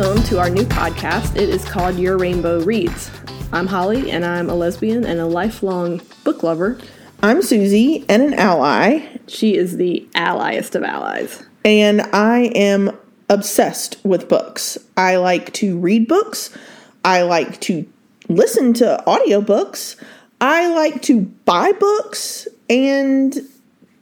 [0.00, 1.36] welcome to our new podcast.
[1.36, 3.10] It is called Your Rainbow Reads.
[3.52, 6.78] I'm Holly, and I'm a lesbian and a lifelong book lover.
[7.22, 11.42] I'm Susie and an ally, She is the alliest of allies.
[11.66, 12.96] and I am
[13.28, 14.78] obsessed with books.
[14.96, 16.56] I like to read books.
[17.04, 17.86] I like to
[18.26, 19.96] listen to audiobooks.
[20.40, 23.38] I like to buy books and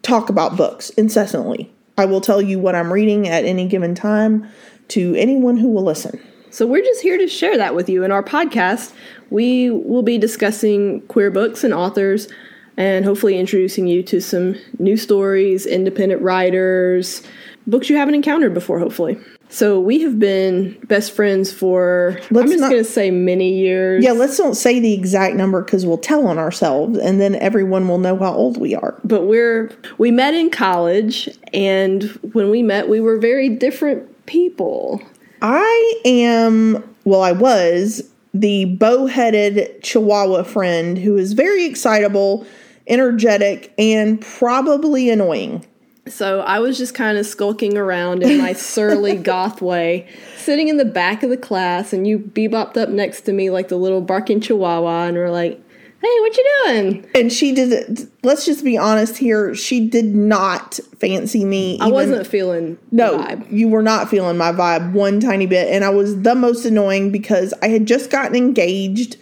[0.00, 1.70] talk about books incessantly.
[1.98, 4.48] I will tell you what I'm reading at any given time
[4.88, 6.20] to anyone who will listen.
[6.50, 8.04] So we're just here to share that with you.
[8.04, 8.92] In our podcast,
[9.30, 12.28] we will be discussing queer books and authors
[12.76, 17.22] and hopefully introducing you to some new stories, independent writers,
[17.66, 19.18] books you haven't encountered before, hopefully.
[19.48, 23.52] So we have been best friends for, Let's I'm just not- going to say many
[23.58, 24.02] years.
[24.02, 27.86] Yeah, let's don't say the exact number because we'll tell on ourselves and then everyone
[27.88, 28.98] will know how old we are.
[29.04, 35.02] but we're we met in college and when we met we were very different people
[35.42, 42.46] I am, well, I was the bow headed Chihuahua friend who is very excitable,
[42.86, 45.66] energetic, and probably annoying.
[46.08, 50.76] so i was just kind of skulking around in my surly goth way sitting in
[50.76, 54.00] the back of the class and you bebopped up next to me like the little
[54.00, 55.62] barking chihuahua and were like
[56.02, 60.78] hey what you doing And she did, let's just be honest here, she did not
[60.98, 61.78] fancy me.
[61.80, 65.72] i wasn't feeling No, you were not feeling my vibe one tiny bit.
[65.72, 69.16] And I was the most annoying because I had just gotten engaged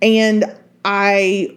[0.00, 0.44] and
[0.84, 1.56] I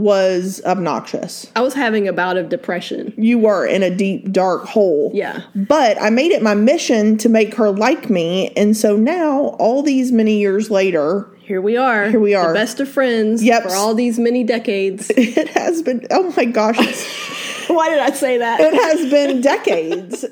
[0.00, 1.50] was obnoxious.
[1.56, 5.10] i was having a bout of depression You were in a deep, dark hole.
[5.14, 8.50] yeah But I made it my mission to make her like me.
[8.56, 12.48] And so now, all these many years later, here we are Here we are.
[12.48, 13.62] the best of friends Yep.
[13.64, 16.76] for all these many decades it has been, oh my gosh,
[17.68, 20.24] why did i say that it has been decades.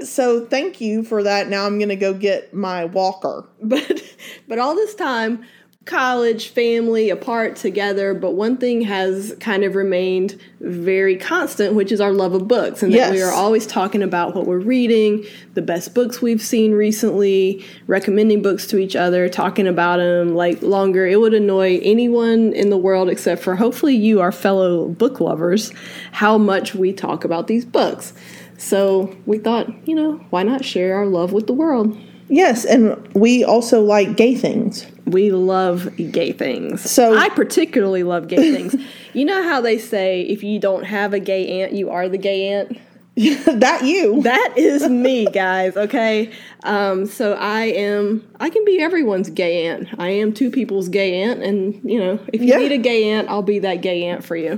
[0.00, 1.48] So thank you for that.
[1.48, 3.48] Now I'm going to go get my walker.
[3.62, 4.02] but
[4.48, 5.44] but all this time
[5.84, 12.00] college family apart together but one thing has kind of remained very constant which is
[12.00, 15.62] our love of books and that we are always talking about what we're reading the
[15.62, 21.04] best books we've seen recently recommending books to each other talking about them like longer
[21.04, 25.72] it would annoy anyone in the world except for hopefully you our fellow book lovers
[26.12, 28.12] how much we talk about these books
[28.56, 31.98] so we thought you know why not share our love with the world
[32.32, 32.64] Yes.
[32.64, 34.86] And we also like gay things.
[35.06, 36.88] We love gay things.
[36.90, 38.74] So- I particularly love gay things.
[39.14, 42.16] You know how they say if you don't have a gay aunt, you are the
[42.16, 42.78] gay aunt?
[43.14, 44.22] that you.
[44.22, 46.32] That is me, guys, okay?
[46.64, 49.88] Um, so I am, I can be everyone's gay aunt.
[49.98, 52.56] I am two people's gay aunt, and, you know, if you Yeah.
[52.56, 54.52] need a gay aunt, I'll be that gay aunt for you.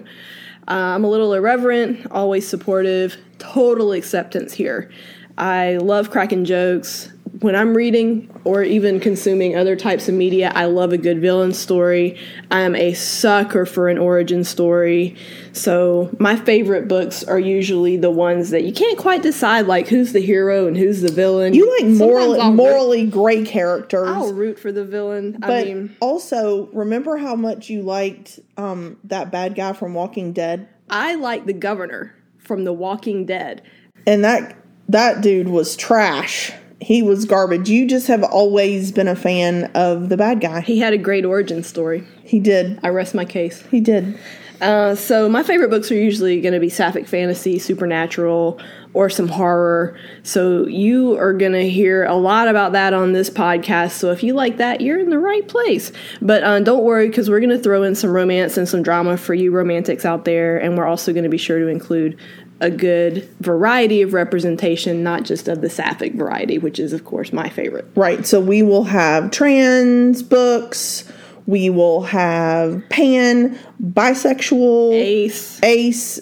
[0.69, 4.88] Uh, I'm a little irreverent, always supportive, total acceptance here.
[5.37, 7.12] I love cracking jokes.
[7.41, 11.53] When I'm reading or even consuming other types of media, I love a good villain
[11.53, 12.19] story.
[12.50, 15.17] I am a sucker for an origin story.
[15.53, 20.12] So, my favorite books are usually the ones that you can't quite decide, like who's
[20.12, 21.55] the hero and who's the villain.
[21.55, 24.09] You like Sometimes morally, morally gray characters.
[24.09, 25.39] I'll root for the villain.
[25.43, 30.33] I but mean, also, remember how much you liked um, that bad guy from Walking
[30.33, 30.69] Dead?
[30.89, 33.62] I like the governor from The Walking Dead.
[34.06, 34.56] and that
[34.89, 36.53] that dude was trash.
[36.84, 37.71] He was garbage.
[37.71, 40.61] You just have always been a fan of the bad guy.
[40.61, 42.06] He had a great origin story.
[42.25, 42.78] He did.
[42.83, 43.62] I rest my case.
[43.71, 44.19] He did.
[44.61, 48.61] Uh, so my favorite books are usually going to be sapphic fantasy, supernatural,
[48.95, 49.99] or some horror.
[50.22, 53.93] So you are going to hear a lot about that on this podcast.
[53.93, 55.91] So if you like that, you're in the right place.
[56.22, 59.16] But uh, don't worry, because we're going to throw in some romance and some drama
[59.16, 62.19] for you romantics out there, and we're also going to be sure to include
[62.60, 67.32] a good variety of representation, not just of the sapphic variety, which is of course
[67.32, 67.87] my favorite.
[67.97, 68.25] Right.
[68.26, 71.10] So we will have trans books.
[71.47, 76.21] We will have pan, bisexual, Ace, ace,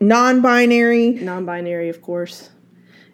[0.00, 1.12] non-binary.
[1.14, 2.50] non-binary of course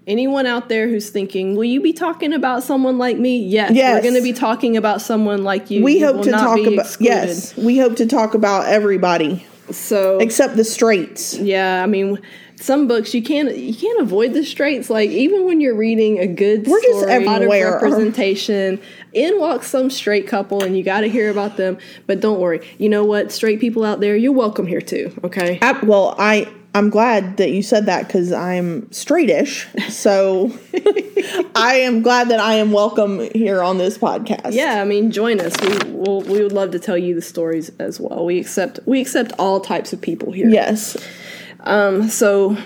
[0.06, 3.94] anyone out there who's thinking will you be talking about someone like me yes, Yes.
[3.94, 6.72] we're going to be talking about someone like you We You hope to talk about
[6.86, 7.14] excluded.
[7.14, 7.56] yes.
[7.56, 11.36] We hope to talk about everybody so except the straights.
[11.38, 12.18] yeah i mean
[12.56, 16.26] some books you can't you can't avoid the straights like even when you're reading a
[16.26, 17.72] good We're just story, a lot everywhere.
[17.72, 18.78] representation
[19.14, 22.60] in walks some straight couple and you got to hear about them but don't worry
[22.78, 26.52] you know what straight people out there you're welcome here too okay Ab- well, I
[26.74, 29.66] I'm glad that you said that because I'm straightish.
[29.90, 30.52] So
[31.56, 34.52] I am glad that I am welcome here on this podcast.
[34.52, 35.54] Yeah, I mean, join us.
[35.60, 38.24] We will we would love to tell you the stories as well.
[38.24, 40.48] We accept we accept all types of people here.
[40.48, 40.96] Yes.
[41.60, 42.56] Um, so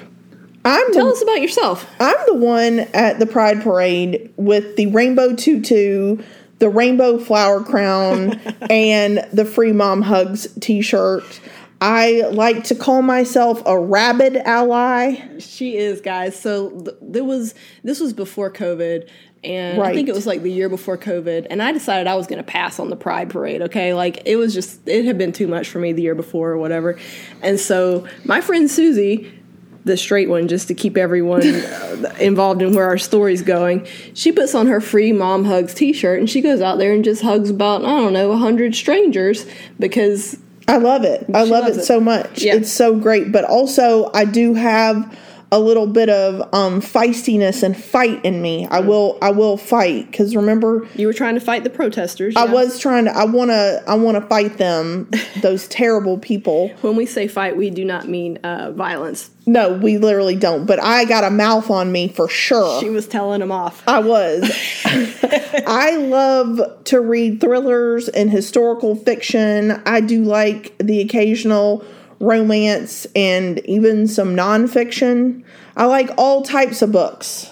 [0.64, 1.90] I'm Tell the, us about yourself.
[2.00, 6.18] I'm the one at the Pride Parade with the rainbow tutu,
[6.58, 8.34] the rainbow flower crown,
[8.70, 11.40] and the Free Mom Hugs T-shirt.
[11.80, 15.38] I like to call myself a rabid ally.
[15.38, 16.38] She is, guys.
[16.38, 19.08] So th- there was this was before COVID,
[19.42, 22.26] and I think it was like the year before COVID, and I decided I was
[22.26, 23.62] going to pass on the Pride Parade.
[23.62, 26.50] Okay, like it was just it had been too much for me the year before
[26.50, 26.98] or whatever,
[27.42, 29.40] and so my friend Susie.
[29.86, 33.86] The straight one, just to keep everyone uh, involved in where our story's going.
[34.14, 37.20] She puts on her free mom hugs T-shirt, and she goes out there and just
[37.20, 39.44] hugs about I don't know a hundred strangers
[39.78, 41.26] because I love it.
[41.34, 41.84] I She love it it.
[41.84, 42.42] so much.
[42.42, 42.54] Yeah.
[42.56, 43.32] It's so great.
[43.32, 45.16] But also, I do have
[45.52, 48.66] a little bit of um, feistiness and fight in me.
[48.66, 49.18] I will.
[49.22, 52.36] I will fight because remember, you were trying to fight the protesters.
[52.36, 52.52] I yeah.
[52.52, 53.12] was trying to.
[53.12, 53.82] I want to.
[53.86, 55.10] I want to fight them.
[55.42, 56.68] Those terrible people.
[56.80, 59.30] When we say fight, we do not mean uh, violence.
[59.46, 60.64] No, we literally don't.
[60.64, 62.80] But I got a mouth on me for sure.
[62.80, 63.82] She was telling them off.
[63.86, 64.50] I was.
[65.66, 69.82] I love to read thrillers and historical fiction.
[69.86, 71.84] I do like the occasional
[72.24, 75.44] romance and even some nonfiction.
[75.76, 77.50] I like all types of books.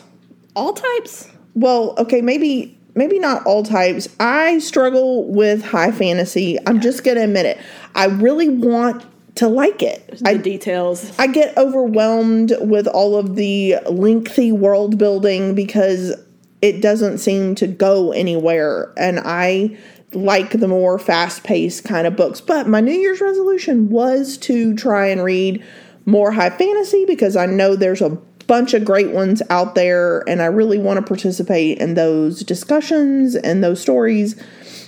[0.54, 1.28] All types.
[1.54, 4.08] Well, okay, maybe maybe not all types.
[4.20, 6.58] I struggle with high fantasy.
[6.66, 7.58] I'm just going to admit it.
[7.94, 9.04] I really want
[9.36, 10.18] to like it.
[10.18, 11.18] The I details.
[11.18, 16.14] I get overwhelmed with all of the lengthy world building because
[16.62, 18.92] it doesn't seem to go anywhere.
[18.96, 19.76] And I
[20.14, 22.40] like the more fast paced kind of books.
[22.40, 25.62] But my New Year's resolution was to try and read
[26.06, 28.10] more high fantasy because I know there's a
[28.46, 33.34] bunch of great ones out there and I really want to participate in those discussions
[33.34, 34.40] and those stories.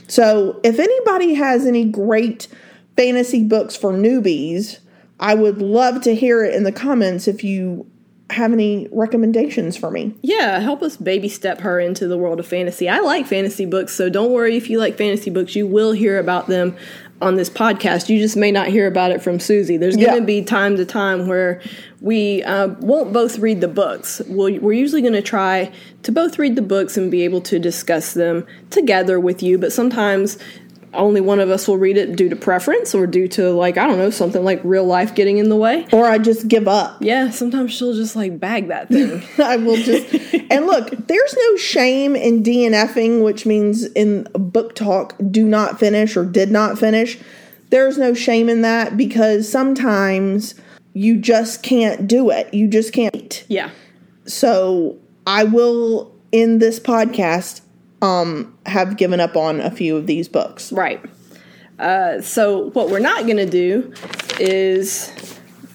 [0.08, 2.48] So if anybody has any great
[2.96, 4.78] fantasy books for newbies,
[5.18, 7.86] I would love to hear it in the comments if you
[8.30, 10.14] have any recommendations for me.
[10.22, 12.88] Yeah, help us baby step her into the world of fantasy.
[12.88, 15.54] I like fantasy books, so don't worry if you like fantasy books.
[15.54, 16.76] You will hear about them
[17.20, 18.08] on this podcast.
[18.08, 19.76] You just may not hear about it from Susie.
[19.76, 21.60] There's going to be time to time where
[22.00, 24.20] we uh, won't both read the books.
[24.26, 25.72] We'll, we're usually going to try
[26.02, 29.72] to both read the books and be able to discuss them together with you, but
[29.72, 30.38] sometimes
[30.94, 33.86] only one of us will read it due to preference or due to, like, I
[33.86, 35.86] don't know, something like real life getting in the way.
[35.92, 36.98] Or I just give up.
[37.00, 39.22] Yeah, sometimes she'll just like bag that thing.
[39.44, 40.12] I will just
[40.50, 46.16] and look, there's no shame in DNFing, which means in book talk, do not finish
[46.16, 47.18] or did not finish.
[47.70, 50.54] There's no shame in that because sometimes
[50.92, 52.52] you just can't do it.
[52.54, 53.44] You just can't.
[53.48, 53.70] yeah.
[54.26, 57.60] So I will in this podcast
[58.04, 60.70] um have given up on a few of these books.
[60.72, 61.00] Right.
[61.78, 63.92] Uh, so what we're not going to do
[64.38, 65.12] is,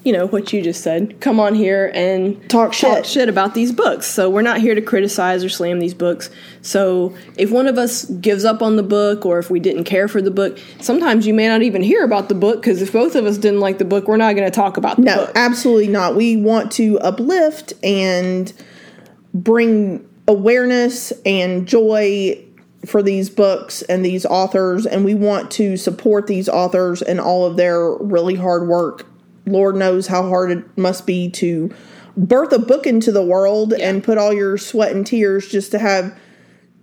[0.06, 1.20] you know, what you just said.
[1.20, 2.90] Come on here and Talk shit.
[2.90, 4.06] talk shit about these books.
[4.08, 6.30] So we're not here to criticize or slam these books.
[6.62, 10.08] So if one of us gives up on the book or if we didn't care
[10.08, 13.16] for the book, sometimes you may not even hear about the book because if both
[13.16, 15.32] of us didn't like the book, we're not going to talk about the No, book.
[15.36, 16.16] absolutely not.
[16.16, 18.54] We want to uplift and
[19.34, 22.42] bring awareness and joy
[22.86, 27.46] for these books and these authors, and we want to support these authors and all
[27.46, 29.06] of their really hard work.
[29.46, 31.74] Lord knows how hard it must be to
[32.16, 35.80] birth a book into the world and put all your sweat and tears just to
[35.80, 36.18] have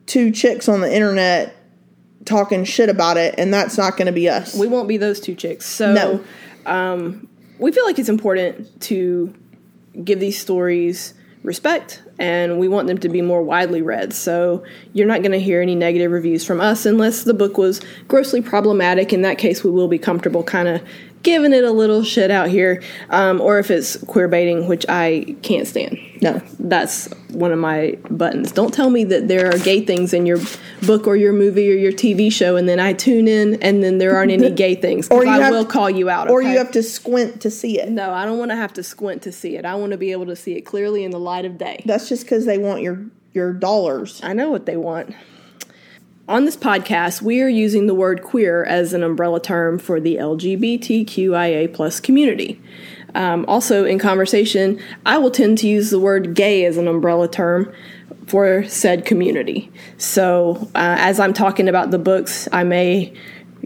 [0.07, 1.55] two chicks on the internet
[2.25, 4.55] talking shit about it, and that's not going to be us.
[4.57, 5.65] we won't be those two chicks.
[5.65, 6.25] So No.
[6.67, 7.29] um,
[7.61, 9.33] we feel like it's important to
[10.05, 11.15] give these stories
[11.47, 14.12] respect and we want them to be more widely read.
[14.12, 17.81] So you're not going to hear any negative reviews from us unless the book was
[18.09, 19.12] grossly problematic.
[19.12, 20.83] In that case, we will be comfortable kind of
[21.26, 22.80] giving it a little shit out here.
[23.11, 25.99] Um, or if it's queer baiting, which I can't stand.
[26.23, 26.40] No.
[26.61, 28.52] That's one of my buttons.
[28.52, 30.38] Don't tell me that there are gay things in your
[30.87, 33.99] book or your movie or your TV show, and then I tune in and then
[33.99, 35.09] there aren't any gay things.
[35.11, 36.30] Or you I will call you out.
[36.30, 37.90] Or you have to squint to see it.
[37.90, 39.64] No, I don't want to have to squint to see it.
[39.64, 41.83] I want to be able to see it clearly in the light of day.
[41.85, 44.21] That's just because they want your your dollars.
[44.23, 45.14] I know what they want.
[46.28, 50.16] On this podcast, we are using the word queer as an umbrella term for the
[50.16, 52.61] LGBTQIA plus community.
[53.14, 57.28] Um, also, in conversation, I will tend to use the word gay as an umbrella
[57.28, 57.73] term
[58.26, 59.71] for said community.
[59.99, 63.14] So, uh, as I'm talking about the books, I may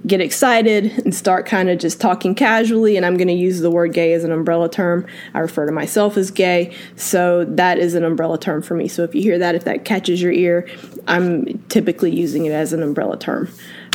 [0.07, 3.71] get excited and start kind of just talking casually, and I'm going to use the
[3.71, 5.07] word gay as an umbrella term.
[5.35, 8.89] I refer to myself as gay, so that is an umbrella term for me.
[8.89, 10.69] So if you hear that, if that catches your ear,
[11.07, 13.49] I'm typically using it as an umbrella term.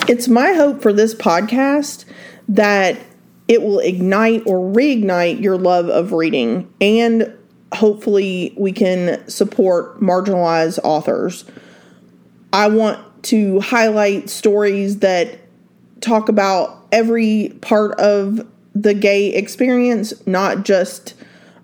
[0.07, 2.05] It's my hope for this podcast
[2.47, 2.99] that
[3.47, 7.35] it will ignite or reignite your love of reading and
[7.73, 11.45] hopefully we can support marginalized authors.
[12.53, 15.39] I want to highlight stories that
[16.01, 21.13] talk about every part of the gay experience, not just,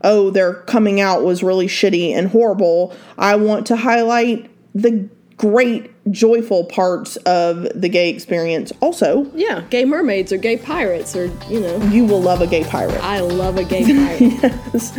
[0.04, 2.96] oh, their coming out was really shitty and horrible.
[3.18, 9.30] I want to highlight the great, joyful parts of the gay experience also.
[9.34, 11.78] Yeah, gay mermaids or gay pirates or, you know.
[11.88, 13.04] You will love a gay pirate.
[13.04, 14.22] I love a gay pirate.
[14.74, 14.98] yes.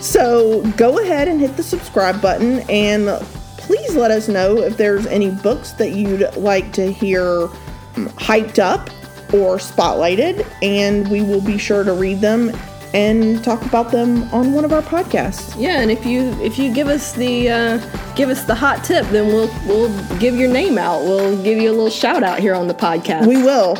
[0.00, 3.08] So go ahead and hit the subscribe button and
[3.56, 7.48] please let us know if there's any books that you'd like to hear
[7.94, 8.90] hyped up
[9.32, 12.52] or spotlighted, and we will be sure to read them
[12.94, 15.58] and talk about them on one of our podcasts.
[15.58, 19.06] Yeah, and if you if you give us the uh, give us the hot tip,
[19.06, 21.02] then we'll we'll give your name out.
[21.02, 23.26] We'll give you a little shout out here on the podcast.
[23.26, 23.76] We will.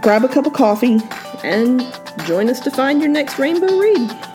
[0.00, 1.00] Grab a cup of coffee
[1.44, 1.80] and
[2.24, 4.31] join us to find your next rainbow read.